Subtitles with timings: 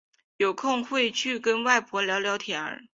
[0.37, 2.89] 有空时会去跟外婆聊聊天